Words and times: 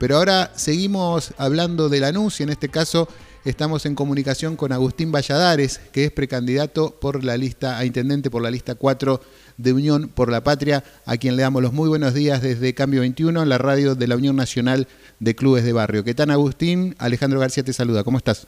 Pero 0.00 0.16
ahora 0.16 0.50
seguimos 0.54 1.34
hablando 1.36 1.90
de 1.90 2.00
Lanús 2.00 2.40
y 2.40 2.42
en 2.42 2.48
este 2.48 2.70
caso 2.70 3.06
estamos 3.44 3.84
en 3.84 3.94
comunicación 3.94 4.56
con 4.56 4.72
Agustín 4.72 5.12
Valladares, 5.12 5.76
que 5.92 6.06
es 6.06 6.10
precandidato 6.10 6.94
por 6.98 7.22
la 7.22 7.36
lista 7.36 7.76
a 7.76 7.84
intendente 7.84 8.30
por 8.30 8.40
la 8.40 8.50
lista 8.50 8.76
4 8.76 9.20
de 9.58 9.72
Unión 9.74 10.08
por 10.08 10.30
la 10.30 10.42
Patria, 10.42 10.82
a 11.04 11.18
quien 11.18 11.36
le 11.36 11.42
damos 11.42 11.60
los 11.60 11.74
muy 11.74 11.86
buenos 11.90 12.14
días 12.14 12.40
desde 12.40 12.72
Cambio 12.72 13.02
21, 13.02 13.44
la 13.44 13.58
radio 13.58 13.94
de 13.94 14.06
la 14.06 14.16
Unión 14.16 14.36
Nacional 14.36 14.88
de 15.18 15.34
Clubes 15.36 15.64
de 15.64 15.74
Barrio. 15.74 16.02
¿Qué 16.02 16.14
tal 16.14 16.30
Agustín? 16.30 16.96
Alejandro 16.98 17.38
García 17.38 17.62
te 17.62 17.74
saluda, 17.74 18.02
¿cómo 18.02 18.16
estás? 18.16 18.46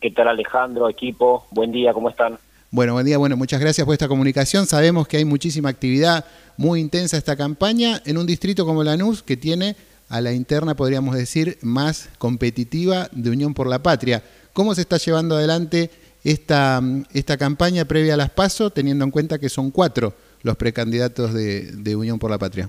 ¿Qué 0.00 0.10
tal 0.10 0.26
Alejandro, 0.26 0.88
equipo? 0.88 1.46
Buen 1.50 1.70
día, 1.70 1.92
¿cómo 1.92 2.08
están? 2.08 2.38
Bueno, 2.70 2.94
buen 2.94 3.04
día, 3.04 3.18
bueno, 3.18 3.36
muchas 3.36 3.60
gracias 3.60 3.84
por 3.84 3.92
esta 3.92 4.08
comunicación. 4.08 4.64
Sabemos 4.64 5.06
que 5.06 5.18
hay 5.18 5.26
muchísima 5.26 5.68
actividad, 5.68 6.24
muy 6.56 6.80
intensa 6.80 7.18
esta 7.18 7.36
campaña 7.36 8.00
en 8.06 8.16
un 8.16 8.24
distrito 8.24 8.64
como 8.64 8.82
Lanús 8.82 9.22
que 9.22 9.36
tiene 9.36 9.76
a 10.10 10.20
la 10.20 10.32
interna, 10.32 10.74
podríamos 10.74 11.14
decir, 11.14 11.56
más 11.62 12.10
competitiva 12.18 13.08
de 13.12 13.30
Unión 13.30 13.54
por 13.54 13.68
la 13.68 13.78
Patria. 13.78 14.22
¿Cómo 14.52 14.74
se 14.74 14.82
está 14.82 14.98
llevando 14.98 15.36
adelante 15.36 15.90
esta, 16.24 16.82
esta 17.14 17.38
campaña 17.38 17.84
previa 17.84 18.14
a 18.14 18.16
las 18.16 18.30
PASO, 18.30 18.70
teniendo 18.70 19.04
en 19.04 19.12
cuenta 19.12 19.38
que 19.38 19.48
son 19.48 19.70
cuatro 19.70 20.12
los 20.42 20.56
precandidatos 20.56 21.32
de, 21.32 21.70
de 21.72 21.96
Unión 21.96 22.18
por 22.18 22.30
la 22.30 22.38
Patria? 22.38 22.68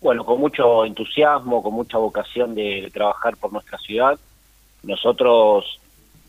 Bueno, 0.00 0.24
con 0.24 0.40
mucho 0.40 0.84
entusiasmo, 0.84 1.62
con 1.62 1.72
mucha 1.72 1.96
vocación 1.96 2.54
de 2.56 2.90
trabajar 2.92 3.36
por 3.36 3.52
nuestra 3.52 3.78
ciudad. 3.78 4.18
Nosotros, 4.82 5.80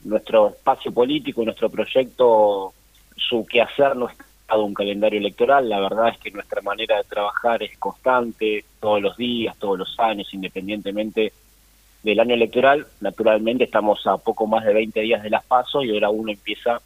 nuestro 0.04 0.50
espacio 0.50 0.92
político, 0.92 1.44
nuestro 1.44 1.70
proyecto, 1.70 2.72
su 3.16 3.46
quehacer 3.46 3.96
no 3.96 4.10
es 4.10 4.16
un 4.56 4.74
calendario 4.74 5.20
electoral. 5.20 5.68
La 5.68 5.80
verdad 5.80 6.10
es 6.10 6.18
que 6.20 6.32
nuestra 6.32 6.62
manera 6.62 6.98
de 6.98 7.04
trabajar 7.04 7.62
es 7.64 7.78
constante, 7.78 8.64
todos 8.80 9.02
los 9.02 9.18
días, 9.18 9.58
todos 9.58 9.78
los 9.78 10.00
años, 10.00 10.34
independientemente 10.34 11.34
del 12.04 12.20
año 12.20 12.36
electoral. 12.36 12.88
Naturalmente 13.02 13.66
estamos 13.66 14.06
a 14.08 14.18
poco 14.18 14.48
más 14.48 14.64
de 14.66 14.74
20 14.74 15.02
días 15.02 15.24
de 15.24 15.30
las 15.30 15.44
pasos 15.46 15.84
y 15.84 15.92
ahora 15.92 16.10
uno 16.10 16.32
empieza 16.32 16.82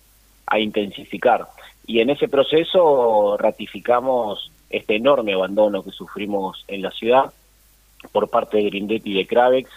a 0.48 0.60
intensificar. 0.60 1.46
Y 1.86 2.00
en 2.00 2.10
ese 2.10 2.28
proceso 2.28 3.38
ratificamos 3.38 4.52
este 4.70 4.96
enorme 4.96 5.34
abandono 5.34 5.84
que 5.84 5.92
sufrimos 5.92 6.64
en 6.68 6.82
la 6.82 6.92
ciudad 6.92 7.32
por 8.12 8.30
parte 8.30 8.58
de 8.58 8.64
Grindetti 8.64 9.12
y 9.12 9.18
de 9.18 9.28
Cravex, 9.28 9.70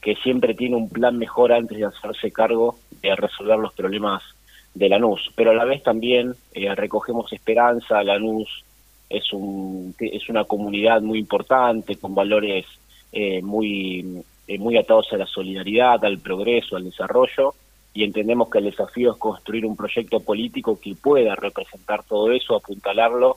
que 0.00 0.14
siempre 0.16 0.54
tiene 0.54 0.76
un 0.76 0.88
plan 0.88 1.18
mejor 1.18 1.52
antes 1.52 1.78
de 1.78 1.84
hacerse 1.84 2.30
cargo 2.30 2.76
de 3.02 3.16
resolver 3.16 3.58
los 3.58 3.72
problemas 3.72 4.22
de 4.74 4.88
Lanús, 4.88 5.30
pero 5.34 5.50
a 5.50 5.54
la 5.54 5.64
vez 5.64 5.82
también 5.82 6.34
eh, 6.52 6.74
recogemos 6.74 7.32
esperanza, 7.32 8.02
Lanús 8.02 8.64
es, 9.08 9.32
un, 9.32 9.94
es 9.98 10.28
una 10.28 10.44
comunidad 10.44 11.00
muy 11.00 11.18
importante, 11.18 11.96
con 11.96 12.14
valores 12.14 12.66
eh, 13.12 13.40
muy, 13.42 14.22
eh, 14.46 14.58
muy 14.58 14.76
atados 14.76 15.12
a 15.12 15.16
la 15.16 15.26
solidaridad, 15.26 16.04
al 16.04 16.18
progreso, 16.18 16.76
al 16.76 16.84
desarrollo, 16.84 17.54
y 17.94 18.04
entendemos 18.04 18.50
que 18.50 18.58
el 18.58 18.64
desafío 18.64 19.12
es 19.12 19.18
construir 19.18 19.64
un 19.66 19.76
proyecto 19.76 20.20
político 20.20 20.78
que 20.78 20.94
pueda 20.94 21.34
representar 21.34 22.04
todo 22.04 22.30
eso, 22.30 22.54
apuntalarlo, 22.54 23.36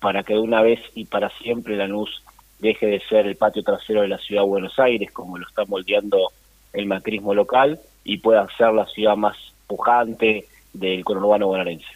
para 0.00 0.22
que 0.22 0.34
de 0.34 0.40
una 0.40 0.62
vez 0.62 0.80
y 0.94 1.04
para 1.04 1.28
siempre 1.30 1.76
Lanús 1.76 2.22
deje 2.60 2.86
de 2.86 3.00
ser 3.00 3.26
el 3.26 3.36
patio 3.36 3.62
trasero 3.62 4.02
de 4.02 4.08
la 4.08 4.18
ciudad 4.18 4.42
de 4.42 4.48
Buenos 4.48 4.78
Aires, 4.78 5.10
como 5.12 5.38
lo 5.38 5.46
está 5.46 5.64
moldeando 5.64 6.30
el 6.72 6.86
macrismo 6.86 7.34
local, 7.34 7.78
y 8.04 8.18
pueda 8.18 8.46
ser 8.56 8.72
la 8.72 8.86
ciudad 8.86 9.16
más 9.16 9.36
pujante, 9.66 10.46
del 10.78 11.04
conurbano 11.04 11.46
bonaerense. 11.46 11.86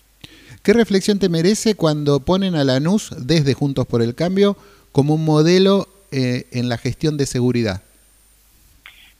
¿Qué 0.63 0.73
reflexión 0.73 1.19
te 1.19 1.29
merece 1.29 1.75
cuando 1.75 2.21
ponen 2.21 2.55
a 2.55 2.63
Lanús 2.63 3.11
desde 3.19 3.55
Juntos 3.55 3.87
por 3.87 4.01
el 4.01 4.15
Cambio 4.15 4.57
como 4.93 5.15
un 5.15 5.25
modelo 5.25 5.89
eh, 6.13 6.45
en 6.53 6.69
la 6.69 6.79
gestión 6.79 7.17
de 7.17 7.27
seguridad? 7.27 7.83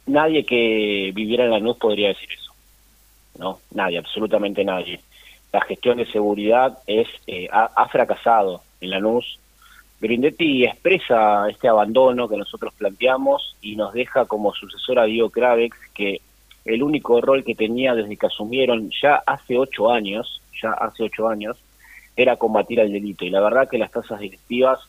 Nadie 0.07 0.45
que 0.45 1.11
viviera 1.15 1.45
en 1.45 1.51
Lanús 1.51 1.77
podría 1.79 2.09
decir 2.09 2.29
eso. 2.33 2.53
No, 3.39 3.59
nadie, 3.73 3.99
absolutamente 3.99 4.65
nadie. 4.65 5.01
La 5.53 5.61
gestión 5.63 5.99
de 5.99 6.07
seguridad 6.07 6.79
es 6.87 7.09
eh, 7.27 7.49
ha, 7.51 7.89
fracasado 7.89 8.63
en 8.81 8.91
Lanús. 8.91 9.39
Grindetti 10.01 10.65
expresa 10.65 11.49
este 11.49 11.69
abandono 11.69 12.29
que 12.29 12.37
nosotros 12.37 12.73
planteamos 12.75 13.57
y 13.61 13.77
nos 13.77 13.93
deja 13.93 14.25
como 14.27 14.53
sucesora 14.55 15.03
a 15.03 15.07
Diego 15.07 15.31
Cravex 15.31 15.77
que 15.95 16.21
el 16.65 16.83
único 16.83 17.21
rol 17.21 17.45
que 17.45 17.55
tenía 17.55 17.95
desde 17.95 18.17
que 18.17 18.27
asumieron 18.27 18.91
ya 19.03 19.23
hace 19.27 19.59
ocho 19.59 19.91
años, 19.91 20.41
ya 20.63 20.73
hace 20.73 21.05
ocho 21.05 21.29
años, 21.29 21.57
era 22.17 22.37
combatir 22.37 22.81
al 22.81 22.93
delito. 22.93 23.25
Y 23.25 23.31
la 23.31 23.41
verdad 23.41 23.69
que 23.69 23.79
las 23.79 23.91
tasas 23.91 24.21
directivas 24.21 24.81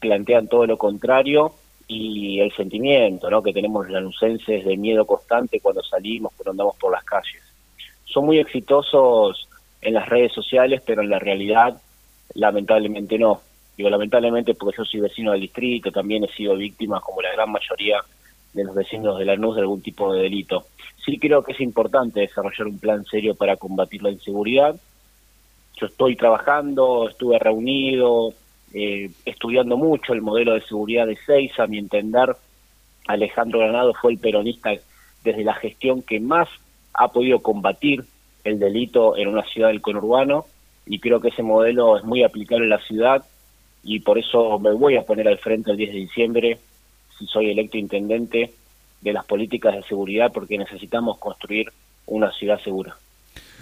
plantean 0.00 0.48
todo 0.48 0.66
lo 0.66 0.78
contrario 0.78 1.52
y 1.86 2.40
el 2.40 2.52
sentimiento 2.52 3.30
¿no? 3.30 3.42
que 3.42 3.52
tenemos 3.52 3.84
los 3.84 3.92
lanucenses 3.92 4.64
de 4.64 4.76
miedo 4.76 5.06
constante 5.06 5.60
cuando 5.60 5.82
salimos, 5.82 6.32
cuando 6.36 6.50
andamos 6.52 6.76
por 6.76 6.92
las 6.92 7.04
calles. 7.04 7.42
Son 8.04 8.24
muy 8.24 8.38
exitosos 8.38 9.48
en 9.80 9.94
las 9.94 10.08
redes 10.08 10.32
sociales, 10.32 10.82
pero 10.84 11.02
en 11.02 11.10
la 11.10 11.18
realidad 11.18 11.80
lamentablemente 12.34 13.18
no. 13.18 13.40
Digo 13.76 13.90
lamentablemente 13.90 14.54
porque 14.54 14.78
yo 14.78 14.84
soy 14.84 15.00
vecino 15.00 15.32
del 15.32 15.42
distrito, 15.42 15.92
también 15.92 16.24
he 16.24 16.28
sido 16.28 16.56
víctima, 16.56 17.00
como 17.00 17.22
la 17.22 17.32
gran 17.32 17.50
mayoría 17.50 18.00
de 18.52 18.64
los 18.64 18.74
vecinos 18.74 19.18
de 19.18 19.24
Lanús, 19.24 19.56
de 19.56 19.62
algún 19.62 19.82
tipo 19.82 20.12
de 20.12 20.22
delito 20.22 20.64
sí 21.08 21.18
creo 21.18 21.42
que 21.42 21.52
es 21.52 21.60
importante 21.60 22.20
desarrollar 22.20 22.66
un 22.66 22.78
plan 22.78 23.04
serio 23.06 23.34
para 23.34 23.56
combatir 23.56 24.02
la 24.02 24.10
inseguridad. 24.10 24.76
Yo 25.80 25.86
estoy 25.86 26.16
trabajando, 26.16 27.08
estuve 27.08 27.38
reunido, 27.38 28.34
eh, 28.74 29.10
estudiando 29.24 29.78
mucho 29.78 30.12
el 30.12 30.20
modelo 30.20 30.52
de 30.52 30.60
seguridad 30.60 31.06
de 31.06 31.16
Seis, 31.24 31.58
a 31.58 31.66
mi 31.66 31.78
entender, 31.78 32.36
Alejandro 33.06 33.60
Granado 33.60 33.94
fue 33.94 34.12
el 34.12 34.18
peronista 34.18 34.70
desde 35.24 35.44
la 35.44 35.54
gestión 35.54 36.02
que 36.02 36.20
más 36.20 36.48
ha 36.92 37.08
podido 37.08 37.38
combatir 37.40 38.04
el 38.44 38.58
delito 38.58 39.16
en 39.16 39.28
una 39.28 39.44
ciudad 39.44 39.68
del 39.68 39.80
conurbano 39.80 40.44
y 40.84 40.98
creo 40.98 41.20
que 41.20 41.28
ese 41.28 41.42
modelo 41.42 41.96
es 41.96 42.04
muy 42.04 42.22
aplicable 42.22 42.64
en 42.64 42.70
la 42.70 42.82
ciudad 42.82 43.24
y 43.82 44.00
por 44.00 44.18
eso 44.18 44.58
me 44.58 44.72
voy 44.72 44.96
a 44.96 45.02
poner 45.02 45.26
al 45.26 45.38
frente 45.38 45.70
el 45.70 45.78
10 45.78 45.92
de 45.92 45.98
diciembre, 45.98 46.58
soy 47.26 47.50
electo 47.50 47.78
intendente, 47.78 48.52
de 49.00 49.12
las 49.12 49.24
políticas 49.24 49.74
de 49.74 49.82
seguridad 49.84 50.32
porque 50.32 50.58
necesitamos 50.58 51.18
construir 51.18 51.72
una 52.06 52.32
ciudad 52.32 52.60
segura. 52.62 52.96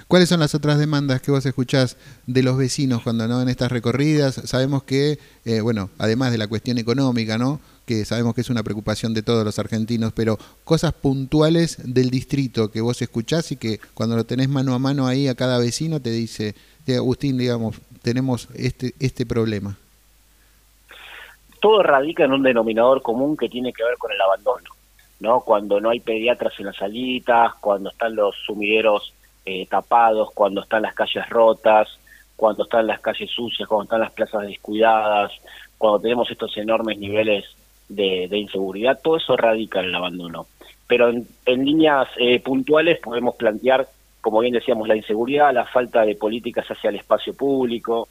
¿Cuáles 0.08 0.28
son 0.28 0.38
las 0.38 0.54
otras 0.54 0.78
demandas 0.78 1.20
que 1.20 1.32
vos 1.32 1.44
escuchás 1.46 1.96
de 2.26 2.44
los 2.44 2.56
vecinos 2.56 3.02
cuando 3.02 3.26
no 3.26 3.42
en 3.42 3.48
estas 3.48 3.72
recorridas? 3.72 4.40
Sabemos 4.44 4.84
que, 4.84 5.18
eh, 5.44 5.60
bueno, 5.60 5.90
además 5.98 6.30
de 6.30 6.38
la 6.38 6.46
cuestión 6.46 6.78
económica, 6.78 7.38
¿no? 7.38 7.60
Que 7.86 8.04
sabemos 8.04 8.34
que 8.34 8.42
es 8.42 8.50
una 8.50 8.62
preocupación 8.62 9.14
de 9.14 9.22
todos 9.22 9.44
los 9.44 9.58
argentinos, 9.58 10.12
pero 10.12 10.38
cosas 10.62 10.92
puntuales 10.92 11.78
del 11.82 12.10
distrito 12.10 12.70
que 12.70 12.80
vos 12.80 13.02
escuchás 13.02 13.50
y 13.50 13.56
que 13.56 13.80
cuando 13.94 14.14
lo 14.14 14.24
tenés 14.24 14.48
mano 14.48 14.74
a 14.74 14.78
mano 14.78 15.08
ahí 15.08 15.26
a 15.26 15.34
cada 15.34 15.58
vecino 15.58 16.00
te 16.00 16.10
dice, 16.10 16.54
Agustín, 16.86 17.36
digamos, 17.36 17.76
tenemos 18.02 18.48
este, 18.54 18.94
este 19.00 19.26
problema. 19.26 19.76
Todo 21.60 21.82
radica 21.82 22.24
en 22.24 22.32
un 22.32 22.42
denominador 22.42 23.02
común 23.02 23.36
que 23.36 23.48
tiene 23.48 23.72
que 23.72 23.84
ver 23.84 23.96
con 23.98 24.12
el 24.12 24.20
abandono. 24.20 24.70
¿no? 25.20 25.40
Cuando 25.40 25.80
no 25.80 25.90
hay 25.90 26.00
pediatras 26.00 26.58
en 26.58 26.66
las 26.66 26.76
salitas, 26.76 27.54
cuando 27.60 27.90
están 27.90 28.14
los 28.14 28.34
sumideros 28.44 29.14
eh, 29.44 29.66
tapados, 29.66 30.30
cuando 30.32 30.62
están 30.62 30.82
las 30.82 30.94
calles 30.94 31.28
rotas, 31.28 31.88
cuando 32.36 32.64
están 32.64 32.86
las 32.86 33.00
calles 33.00 33.30
sucias, 33.30 33.68
cuando 33.68 33.84
están 33.84 34.00
las 34.00 34.12
plazas 34.12 34.42
descuidadas, 34.46 35.32
cuando 35.78 36.00
tenemos 36.00 36.30
estos 36.30 36.56
enormes 36.56 36.98
niveles 36.98 37.44
de, 37.88 38.28
inseguridad, 38.32 39.00
todo 39.02 39.16
eso 39.16 39.36
radica 39.36 39.80
en 39.80 39.86
el 39.86 39.94
abandono. 39.94 40.46
Pero 40.86 41.08
en, 41.10 41.26
líneas 41.64 42.08
eh, 42.18 42.40
puntuales 42.40 42.98
podemos 43.00 43.36
plantear, 43.36 43.88
como 44.20 44.40
bien 44.40 44.54
decíamos, 44.54 44.86
la 44.86 44.96
inseguridad, 44.96 45.52
la 45.52 45.64
falta 45.64 46.02
de 46.02 46.14
políticas 46.14 46.66
hacia 46.66 46.90
el 46.90 46.96
espacio 46.96 47.34
público, 47.34 48.08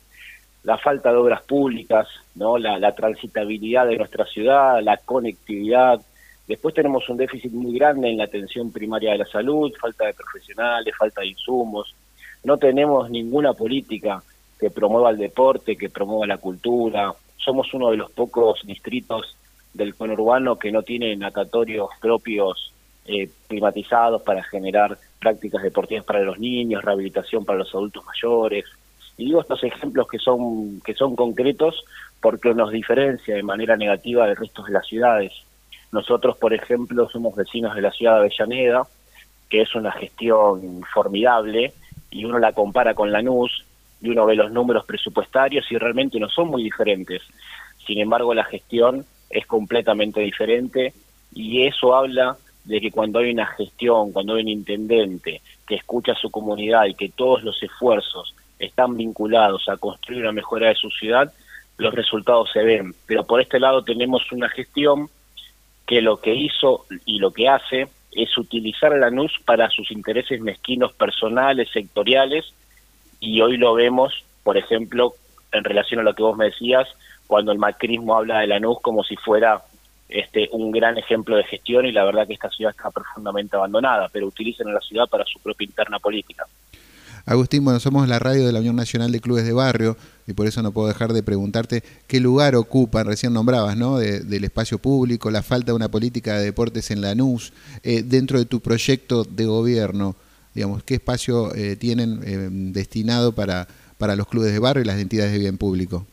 la 0.65 0.77
falta 0.77 1.11
de 1.11 1.17
obras 1.17 1.43
públicas, 1.43 2.07
no 2.35 2.57
la 2.57 2.91
transitabilidad 2.93 3.87
de 3.87 3.97
nuestra 3.97 4.25
ciudad, 4.25 4.81
la 4.81 4.97
conectividad, 4.97 6.01
Después 6.47 6.75
tenemos 6.75 7.09
un 7.09 7.17
déficit 7.17 7.51
muy 7.51 7.77
grande 7.77 8.09
en 8.09 8.17
la 8.17 8.25
atención 8.25 8.71
primaria 8.71 9.11
de 9.11 9.17
la 9.19 9.25
salud, 9.25 9.73
falta 9.79 10.05
de 10.05 10.13
profesionales, 10.13 10.93
falta 10.97 11.21
de 11.21 11.27
insumos. 11.27 11.95
No 12.43 12.57
tenemos 12.57 13.09
ninguna 13.09 13.53
política 13.53 14.21
que 14.59 14.69
promueva 14.69 15.09
el 15.09 15.17
deporte, 15.17 15.75
que 15.75 15.89
promueva 15.89 16.27
la 16.27 16.37
cultura. 16.37 17.11
Somos 17.37 17.73
uno 17.73 17.89
de 17.89 17.97
los 17.97 18.11
pocos 18.11 18.61
distritos 18.63 19.35
del 19.73 19.95
conurbano 19.95 20.57
que 20.57 20.71
no 20.71 20.83
tiene 20.83 21.15
natatorios 21.15 21.89
propios 21.99 22.71
eh, 23.07 23.29
climatizados 23.47 24.21
para 24.21 24.43
generar 24.43 24.97
prácticas 25.19 25.63
deportivas 25.63 26.05
para 26.05 26.21
los 26.21 26.37
niños, 26.37 26.83
rehabilitación 26.83 27.43
para 27.43 27.59
los 27.59 27.73
adultos 27.73 28.05
mayores. 28.05 28.65
Y 29.17 29.25
digo 29.25 29.41
estos 29.41 29.63
ejemplos 29.63 30.07
que 30.07 30.19
son, 30.19 30.81
que 30.81 30.93
son 30.93 31.15
concretos 31.15 31.83
porque 32.21 32.53
nos 32.53 32.71
diferencia 32.71 33.35
de 33.35 33.43
manera 33.43 33.77
negativa 33.77 34.27
del 34.27 34.35
resto 34.35 34.63
de 34.63 34.73
las 34.73 34.85
ciudades. 34.87 35.31
Nosotros, 35.91 36.37
por 36.37 36.53
ejemplo, 36.53 37.07
somos 37.09 37.35
vecinos 37.35 37.75
de 37.75 37.81
la 37.81 37.91
ciudad 37.91 38.15
de 38.15 38.19
Avellaneda, 38.19 38.87
que 39.49 39.61
es 39.61 39.73
una 39.75 39.91
gestión 39.91 40.81
formidable, 40.93 41.73
y 42.11 42.25
uno 42.25 42.39
la 42.39 42.53
compara 42.53 42.93
con 42.93 43.11
Lanús, 43.11 43.65
y 44.01 44.09
uno 44.09 44.25
ve 44.25 44.35
los 44.35 44.51
números 44.51 44.85
presupuestarios 44.85 45.71
y 45.71 45.77
realmente 45.77 46.19
no 46.19 46.29
son 46.29 46.49
muy 46.49 46.63
diferentes. 46.63 47.21
Sin 47.85 47.99
embargo, 47.99 48.33
la 48.33 48.43
gestión 48.43 49.05
es 49.29 49.45
completamente 49.45 50.21
diferente 50.21 50.93
y 51.33 51.65
eso 51.65 51.95
habla 51.95 52.37
de 52.63 52.81
que 52.81 52.91
cuando 52.91 53.19
hay 53.19 53.31
una 53.31 53.45
gestión, 53.45 54.11
cuando 54.11 54.35
hay 54.35 54.43
un 54.43 54.49
intendente 54.49 55.41
que 55.67 55.75
escucha 55.75 56.13
a 56.13 56.15
su 56.15 56.29
comunidad 56.29 56.85
y 56.85 56.95
que 56.95 57.09
todos 57.09 57.43
los 57.43 57.61
esfuerzos 57.61 58.35
están 58.59 58.95
vinculados 58.97 59.67
a 59.69 59.77
construir 59.77 60.21
una 60.21 60.31
mejora 60.31 60.69
de 60.69 60.75
su 60.75 60.89
ciudad, 60.89 61.31
los 61.77 61.93
resultados 61.93 62.49
se 62.51 62.63
ven. 62.63 62.93
Pero 63.05 63.25
por 63.25 63.41
este 63.41 63.59
lado 63.59 63.83
tenemos 63.83 64.31
una 64.31 64.49
gestión 64.49 65.09
que 65.85 66.01
lo 66.01 66.17
que 66.17 66.33
hizo 66.33 66.85
y 67.05 67.19
lo 67.19 67.31
que 67.31 67.49
hace 67.49 67.87
es 68.11 68.37
utilizar 68.37 68.93
a 68.93 68.97
Lanús 68.97 69.33
para 69.45 69.69
sus 69.69 69.91
intereses 69.91 70.41
mezquinos 70.41 70.93
personales, 70.93 71.69
sectoriales, 71.71 72.53
y 73.19 73.41
hoy 73.41 73.57
lo 73.57 73.73
vemos, 73.73 74.23
por 74.43 74.57
ejemplo, 74.57 75.13
en 75.51 75.63
relación 75.63 75.99
a 75.99 76.03
lo 76.03 76.13
que 76.13 76.23
vos 76.23 76.37
me 76.37 76.45
decías, 76.45 76.87
cuando 77.27 77.51
el 77.51 77.57
macrismo 77.57 78.15
habla 78.15 78.39
de 78.39 78.47
Lanús 78.47 78.77
como 78.81 79.03
si 79.03 79.15
fuera 79.15 79.61
este 80.07 80.47
un 80.51 80.71
gran 80.71 80.97
ejemplo 80.97 81.35
de 81.35 81.43
gestión 81.43 81.85
y 81.85 81.91
la 81.91 82.05
verdad 82.05 82.27
que 82.27 82.33
esta 82.33 82.49
ciudad 82.49 82.73
está 82.77 82.91
profundamente 82.91 83.55
abandonada, 83.55 84.07
pero 84.11 84.27
utilizan 84.27 84.67
a 84.67 84.73
la 84.73 84.81
ciudad 84.81 85.07
para 85.07 85.25
su 85.25 85.39
propia 85.39 85.65
interna 85.65 85.99
política. 85.99 86.45
Agustín, 87.25 87.63
bueno, 87.63 87.79
somos 87.79 88.07
la 88.07 88.19
radio 88.19 88.45
de 88.45 88.53
la 88.53 88.59
Unión 88.59 88.75
Nacional 88.75 89.11
de 89.11 89.19
Clubes 89.19 89.45
de 89.45 89.53
Barrio 89.53 89.97
y 90.27 90.33
por 90.33 90.45
eso 90.45 90.61
no 90.61 90.71
puedo 90.71 90.87
dejar 90.87 91.11
de 91.11 91.23
preguntarte 91.23 91.81
qué 92.07 92.19
lugar 92.19 92.55
ocupan, 92.55 93.07
recién 93.07 93.33
nombrabas, 93.33 93.75
¿no? 93.75 93.97
del 93.97 94.43
espacio 94.43 94.77
público, 94.77 95.31
la 95.31 95.41
falta 95.41 95.67
de 95.71 95.75
una 95.75 95.89
política 95.89 96.37
de 96.37 96.45
deportes 96.45 96.91
en 96.91 97.01
la 97.01 97.15
NUS, 97.15 97.51
eh, 97.83 98.03
dentro 98.03 98.37
de 98.37 98.45
tu 98.45 98.59
proyecto 98.59 99.23
de 99.23 99.45
gobierno, 99.45 100.15
digamos, 100.53 100.83
¿qué 100.83 100.95
espacio 100.95 101.53
eh, 101.55 101.75
tienen 101.75 102.19
eh, 102.23 102.47
destinado 102.51 103.33
para, 103.33 103.67
para 103.97 104.15
los 104.15 104.27
clubes 104.27 104.53
de 104.53 104.59
barrio 104.59 104.83
y 104.83 104.85
las 104.85 104.99
entidades 104.99 105.31
de 105.31 105.39
bien 105.39 105.57
público? 105.57 106.05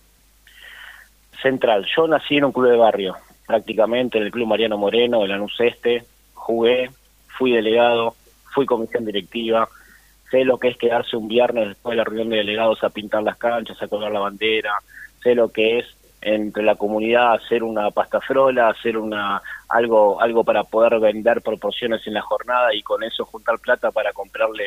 Central, 1.42 1.86
yo 1.94 2.08
nací 2.08 2.36
en 2.38 2.44
un 2.44 2.52
club 2.52 2.70
de 2.70 2.76
barrio, 2.76 3.16
prácticamente 3.46 4.16
en 4.16 4.24
el 4.24 4.30
Club 4.30 4.46
Mariano 4.46 4.78
Moreno, 4.78 5.20
de 5.20 5.28
la 5.28 5.36
NUS 5.36 5.60
Este, 5.60 6.04
jugué, 6.32 6.90
fui 7.36 7.52
delegado, 7.52 8.14
fui 8.54 8.64
comisión 8.64 9.04
directiva, 9.04 9.68
sé 10.32 10.44
lo 10.44 10.58
que 10.58 10.68
es 10.68 10.78
quedarse 10.78 11.16
un 11.16 11.28
viernes 11.28 11.68
después 11.68 11.92
de 11.92 11.98
la 11.98 12.04
reunión 12.04 12.30
de 12.30 12.38
delegados 12.38 12.82
a 12.82 12.90
pintar 12.90 13.22
las 13.22 13.36
canchas, 13.36 13.80
a 13.80 13.86
colgar 13.86 14.10
la 14.10 14.18
bandera, 14.18 14.72
sé 15.22 15.34
lo 15.34 15.50
que 15.52 15.78
es 15.78 15.86
entre 16.22 16.62
la 16.62 16.76
comunidad 16.76 17.34
hacer 17.34 17.62
una 17.62 17.90
pasta 17.90 18.20
frola, 18.20 18.68
hacer 18.68 18.96
una 18.96 19.42
algo 19.68 20.20
algo 20.20 20.42
para 20.44 20.64
poder 20.64 20.98
vender 21.00 21.42
proporciones 21.42 22.06
en 22.06 22.14
la 22.14 22.22
jornada 22.22 22.74
y 22.74 22.82
con 22.82 23.02
eso 23.02 23.24
juntar 23.24 23.58
plata 23.58 23.90
para 23.90 24.12
comprarle 24.12 24.64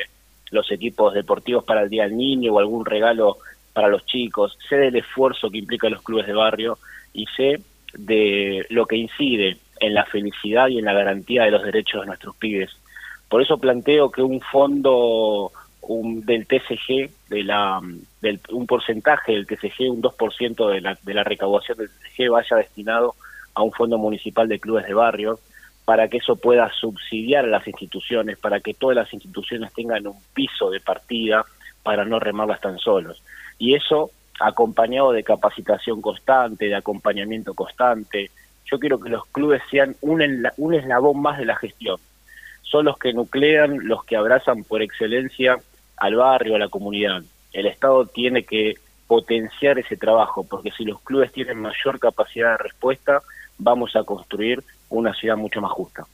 los 0.51 0.71
equipos 0.71 1.13
deportivos 1.13 1.63
para 1.63 1.81
el 1.81 1.89
Día 1.89 2.03
del 2.03 2.15
Niño 2.15 2.53
o 2.53 2.59
algún 2.59 2.85
regalo 2.85 3.37
para 3.73 3.87
los 3.87 4.05
chicos, 4.05 4.57
sé 4.69 4.77
del 4.77 4.95
esfuerzo 4.97 5.49
que 5.49 5.57
implica 5.57 5.89
los 5.89 6.03
clubes 6.03 6.27
de 6.27 6.33
barrio 6.33 6.77
y 7.13 7.25
sé 7.35 7.59
de 7.93 8.65
lo 8.69 8.85
que 8.85 8.97
incide 8.97 9.57
en 9.79 9.93
la 9.93 10.05
felicidad 10.05 10.67
y 10.67 10.77
en 10.77 10.85
la 10.85 10.93
garantía 10.93 11.43
de 11.43 11.51
los 11.51 11.63
derechos 11.63 12.01
de 12.01 12.07
nuestros 12.07 12.35
pibes. 12.35 12.71
Por 13.29 13.41
eso 13.41 13.57
planteo 13.57 14.11
que 14.11 14.21
un 14.21 14.39
fondo 14.41 15.51
del 15.87 16.47
TCG, 16.47 17.11
de 17.29 17.43
la, 17.43 17.79
del, 18.21 18.39
un 18.51 18.65
porcentaje 18.65 19.33
del 19.33 19.45
TCG, 19.45 19.91
un 19.91 20.01
2% 20.01 20.71
de 20.71 20.81
la, 20.81 20.97
de 21.01 21.13
la 21.13 21.23
recaudación 21.23 21.77
del 21.77 21.89
TCG 21.89 22.29
vaya 22.29 22.57
destinado 22.57 23.15
a 23.53 23.61
un 23.61 23.71
fondo 23.71 23.97
municipal 23.97 24.47
de 24.47 24.59
clubes 24.59 24.85
de 24.85 24.93
barrio, 24.93 25.39
para 25.85 26.07
que 26.07 26.17
eso 26.17 26.35
pueda 26.35 26.71
subsidiar 26.73 27.45
a 27.45 27.49
las 27.49 27.67
instituciones, 27.67 28.39
para 28.39 28.59
que 28.59 28.73
todas 28.73 28.95
las 28.95 29.13
instituciones 29.13 29.71
tengan 29.73 30.07
un 30.07 30.19
piso 30.33 30.71
de 30.71 30.79
partida 30.79 31.45
para 31.83 32.05
no 32.05 32.19
remarlas 32.19 32.59
tan 32.59 32.79
solos. 32.79 33.21
Y 33.59 33.75
eso 33.75 34.09
acompañado 34.39 35.11
de 35.11 35.23
capacitación 35.23 36.01
constante, 36.01 36.65
de 36.65 36.75
acompañamiento 36.75 37.53
constante. 37.53 38.31
Yo 38.65 38.79
quiero 38.79 38.99
que 38.99 39.09
los 39.09 39.25
clubes 39.27 39.61
sean 39.69 39.95
un, 40.01 40.23
un 40.57 40.73
eslabón 40.73 41.21
más 41.21 41.37
de 41.37 41.45
la 41.45 41.55
gestión 41.55 41.97
son 42.65 42.85
los 42.85 42.97
que 42.97 43.13
nuclean, 43.13 43.87
los 43.87 44.03
que 44.03 44.15
abrazan 44.15 44.63
por 44.63 44.81
excelencia 44.81 45.57
al 45.97 46.15
barrio, 46.15 46.55
a 46.55 46.59
la 46.59 46.67
comunidad. 46.67 47.23
El 47.53 47.67
Estado 47.67 48.05
tiene 48.05 48.43
que 48.43 48.75
potenciar 49.07 49.79
ese 49.79 49.97
trabajo, 49.97 50.43
porque 50.43 50.71
si 50.71 50.83
los 50.83 50.99
clubes 51.01 51.31
tienen 51.31 51.59
mayor 51.59 51.99
capacidad 51.99 52.51
de 52.51 52.63
respuesta, 52.63 53.21
vamos 53.57 53.95
a 53.95 54.03
construir 54.03 54.63
una 54.89 55.13
ciudad 55.13 55.37
mucho 55.37 55.61
más 55.61 55.71
justa. 55.71 56.05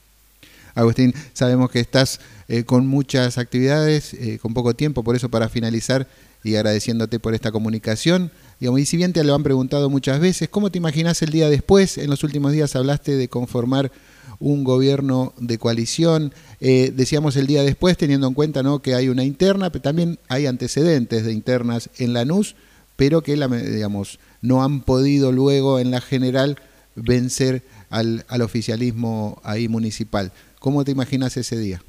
Agustín, 0.76 1.14
sabemos 1.34 1.72
que 1.72 1.80
estás 1.80 2.22
eh, 2.48 2.64
con 2.64 2.88
muchas 2.88 3.38
actividades, 3.38 4.14
eh, 4.14 4.40
con 4.40 4.54
poco 4.54 4.74
tiempo, 4.74 5.04
por 5.04 5.16
eso 5.16 5.30
para 5.30 5.50
finalizar 5.50 6.08
y 6.44 6.56
agradeciéndote 6.56 7.20
por 7.20 7.34
esta 7.34 7.52
comunicación. 7.52 8.32
y 8.60 8.86
si 8.86 8.98
bien 8.98 9.14
te 9.14 9.24
lo 9.24 9.36
han 9.36 9.44
preguntado 9.44 9.90
muchas 9.90 10.20
veces, 10.20 10.50
¿cómo 10.50 10.72
te 10.72 10.78
imaginas 10.78 11.22
el 11.22 11.32
día 11.32 11.50
después? 11.50 11.98
En 11.98 12.10
los 12.10 12.24
últimos 12.24 12.52
días 12.52 12.76
hablaste 12.76 13.16
de 13.16 13.28
conformar 13.28 13.92
un 14.40 14.64
gobierno 14.64 15.34
de 15.38 15.58
coalición. 15.58 16.34
Eh, 16.60 16.92
decíamos 16.94 17.36
el 17.36 17.48
día 17.48 17.64
después, 17.64 17.98
teniendo 17.98 18.28
en 18.28 18.34
cuenta 18.34 18.64
¿no? 18.64 18.80
que 18.80 18.96
hay 18.96 19.10
una 19.10 19.24
interna, 19.24 19.70
pero 19.70 19.82
también 19.82 20.20
hay 20.30 20.46
antecedentes 20.46 21.26
de 21.26 21.34
internas 21.34 21.90
en 22.00 22.14
la 22.14 22.26
NUS, 22.26 22.56
pero 22.96 23.22
que 23.22 23.36
digamos, 23.36 24.20
no 24.42 24.64
han 24.64 24.82
podido 24.82 25.32
luego 25.32 25.80
en 25.80 25.92
la 25.92 26.02
general 26.02 26.58
vencer 26.96 27.64
al, 27.90 28.26
al 28.28 28.42
oficialismo 28.42 29.42
ahí 29.44 29.68
municipal. 29.68 30.32
¿Cómo 30.60 30.84
te 30.84 30.92
imaginas 30.92 31.38
ese 31.38 31.58
día? 31.58 31.82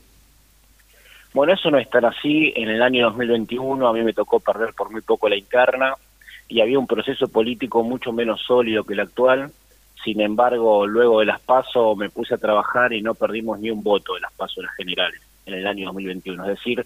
Bueno, 1.34 1.54
eso 1.54 1.70
no 1.70 1.78
es 1.78 1.88
tan 1.88 2.04
así. 2.04 2.52
En 2.56 2.68
el 2.68 2.82
año 2.82 3.06
2021 3.06 3.86
a 3.86 3.92
mí 3.92 4.02
me 4.02 4.12
tocó 4.12 4.40
perder 4.40 4.74
por 4.74 4.90
muy 4.90 5.00
poco 5.00 5.28
la 5.28 5.36
interna 5.36 5.94
y 6.48 6.60
había 6.60 6.78
un 6.78 6.86
proceso 6.86 7.28
político 7.28 7.82
mucho 7.82 8.12
menos 8.12 8.42
sólido 8.42 8.84
que 8.84 8.92
el 8.92 9.00
actual. 9.00 9.50
Sin 10.04 10.20
embargo, 10.20 10.86
luego 10.86 11.20
de 11.20 11.26
las 11.26 11.40
PASO 11.40 11.94
me 11.94 12.10
puse 12.10 12.34
a 12.34 12.38
trabajar 12.38 12.92
y 12.92 13.02
no 13.02 13.14
perdimos 13.14 13.60
ni 13.60 13.70
un 13.70 13.82
voto 13.82 14.14
de 14.14 14.20
las 14.20 14.32
PASO 14.32 14.62
las 14.62 14.74
generales 14.74 15.20
en 15.46 15.54
el 15.54 15.66
año 15.66 15.86
2021. 15.86 16.42
Es 16.44 16.58
decir, 16.58 16.84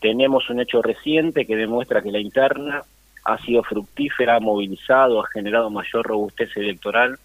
tenemos 0.00 0.48
un 0.50 0.60
hecho 0.60 0.82
reciente 0.82 1.46
que 1.46 1.56
demuestra 1.56 2.02
que 2.02 2.12
la 2.12 2.20
interna 2.20 2.82
ha 3.24 3.38
sido 3.38 3.62
fructífera, 3.62 4.36
ha 4.36 4.40
movilizado, 4.40 5.20
ha 5.20 5.28
generado 5.28 5.70
mayor 5.70 6.06
robustez 6.06 6.56
electoral 6.56 7.18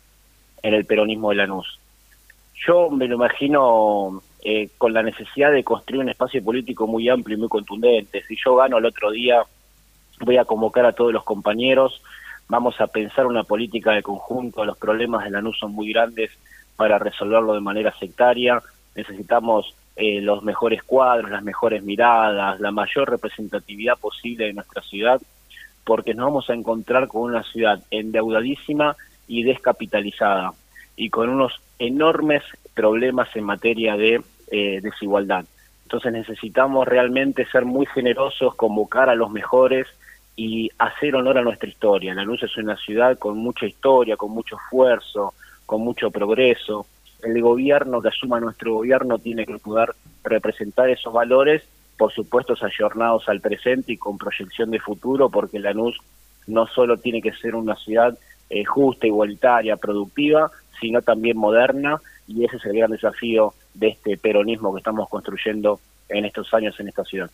en 0.62 0.74
el 0.74 0.86
peronismo 0.86 1.30
de 1.30 1.36
Lanús. 1.36 1.80
Yo 2.66 2.90
me 2.90 3.08
lo 3.08 3.16
imagino 3.16 4.22
eh, 4.44 4.70
con 4.78 4.94
la 4.94 5.04
necesidad 5.04 5.52
de 5.52 5.64
construir 5.64 6.02
un 6.02 6.10
espacio 6.10 6.44
político 6.44 6.88
muy 6.88 7.10
amplio 7.10 7.38
y 7.38 7.40
muy 7.40 7.50
contundente. 7.50 8.24
Si 8.28 8.38
yo 8.44 8.56
gano 8.56 8.78
el 8.78 8.86
otro 8.86 9.12
día, 9.12 9.44
voy 10.22 10.38
a 10.38 10.46
convocar 10.46 10.86
a 10.86 10.94
todos 10.94 11.12
los 11.12 11.24
compañeros 11.24 12.02
vamos 12.48 12.80
a 12.82 12.88
pensar 12.88 13.26
una 13.26 13.44
política 13.44 13.92
de 13.92 14.04
conjunto, 14.04 14.66
los 14.66 14.78
problemas 14.78 15.24
de 15.24 15.32
la 15.32 15.42
NUS 15.42 15.60
son 15.60 15.74
muy 15.74 15.92
grandes 15.92 16.32
para 16.76 17.00
resolverlo 17.00 17.54
de 17.54 17.62
manera 17.62 17.94
sectaria, 17.98 18.62
necesitamos 18.96 19.76
eh, 19.96 20.22
los 20.22 20.44
mejores 20.44 20.84
cuadros, 20.84 21.30
las 21.30 21.44
mejores 21.44 21.84
miradas, 21.84 22.60
la 22.60 22.72
mayor 22.72 23.10
representatividad 23.10 23.98
posible 23.98 24.46
de 24.46 24.54
nuestra 24.54 24.82
ciudad, 24.82 25.22
porque 25.84 26.14
nos 26.14 26.26
vamos 26.28 26.50
a 26.50 26.54
encontrar 26.54 27.08
con 27.08 27.24
una 27.24 27.44
ciudad 27.44 27.80
endeudadísima 27.92 28.96
y 29.28 29.44
descapitalizada 29.44 30.52
y 30.96 31.10
con 31.10 31.30
unos 31.30 31.62
enormes 31.80 32.44
problemas 32.74 33.36
en 33.36 33.44
materia 33.44 33.96
de 33.96 34.22
eh, 34.52 34.80
desigualdad. 34.82 35.46
Entonces 35.84 36.12
necesitamos 36.12 36.88
realmente 36.88 37.46
ser 37.46 37.66
muy 37.66 37.86
generosos, 37.86 38.56
convocar 38.56 39.10
a 39.10 39.16
los 39.16 39.30
mejores, 39.30 39.88
y 40.36 40.70
hacer 40.78 41.16
honor 41.16 41.38
a 41.38 41.44
nuestra 41.44 41.70
historia. 41.70 42.14
La 42.14 42.24
Luz 42.24 42.44
es 42.44 42.58
una 42.58 42.76
ciudad 42.78 43.18
con 43.18 43.38
mucha 43.38 43.66
historia, 43.66 44.18
con 44.18 44.32
mucho 44.32 44.58
esfuerzo, 44.58 45.34
con 45.66 45.82
mucho 45.82 46.10
progreso. 46.12 46.86
El 47.22 47.42
gobierno 47.42 48.02
que 48.02 48.10
asuma 48.10 48.40
nuestro 48.40 48.74
gobierno 48.74 49.20
tiene 49.20 49.46
que 49.46 49.58
poder 49.60 49.94
representar 50.24 50.90
esos 50.90 51.14
valores, 51.14 51.64
por 51.98 52.12
supuesto, 52.12 52.56
ayornados 52.60 53.30
al 53.30 53.42
presente 53.42 53.94
y 53.94 53.98
con 53.98 54.18
proyección 54.18 54.72
de 54.72 54.80
futuro, 54.80 55.30
porque 55.30 55.60
Lanús 55.60 56.00
no 56.48 56.68
solo 56.68 56.98
tiene 56.98 57.22
que 57.22 57.34
ser 57.34 57.56
una 57.56 57.76
ciudad 57.76 58.18
eh, 58.50 58.66
justa, 58.66 59.08
igualitaria, 59.08 59.78
productiva, 59.78 60.52
sino 60.82 61.02
también 61.02 61.38
moderna, 61.38 62.02
y 62.28 62.44
ese 62.44 62.58
es 62.58 62.66
el 62.66 62.78
gran 62.78 62.92
desafío 62.92 63.54
de 63.74 63.90
este 63.90 64.18
peronismo 64.18 64.74
que 64.74 64.80
estamos 64.80 65.08
construyendo 65.10 65.80
en 66.10 66.26
estos 66.26 66.54
años 66.54 66.78
en 66.80 66.90
esta 66.90 67.04
ciudad. 67.04 67.30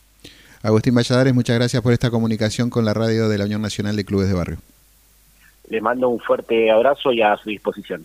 Agustín 0.62 0.94
Valladares, 0.94 1.32
muchas 1.34 1.56
gracias 1.56 1.82
por 1.82 1.94
esta 1.94 2.10
comunicación 2.10 2.68
con 2.68 2.84
la 2.84 2.92
radio 2.92 3.30
de 3.30 3.38
la 3.38 3.46
Unión 3.46 3.62
Nacional 3.62 3.96
de 3.96 4.04
Clubes 4.04 4.28
de 4.28 4.34
Barrio. 4.34 4.58
Le 5.70 5.80
mando 5.80 6.10
un 6.10 6.20
fuerte 6.20 6.70
abrazo 6.70 7.12
y 7.12 7.22
a 7.22 7.34
su 7.38 7.48
disposición. 7.48 8.04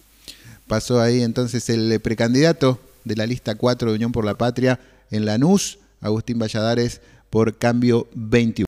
Pasó 0.66 1.02
ahí 1.02 1.22
entonces 1.22 1.70
el 1.70 2.00
precandidato 2.00 2.80
de 3.04 3.18
la 3.18 3.26
lista 3.26 3.56
4 3.56 3.90
de 3.90 3.96
Unión 3.96 4.14
por 4.14 4.24
la 4.24 4.36
Patria 4.36 4.80
en 5.12 5.26
Lanús, 5.26 5.80
Agustín 6.00 6.40
Valladares, 6.40 7.02
por 7.30 7.58
cambio 7.58 8.08
21. 8.16 8.64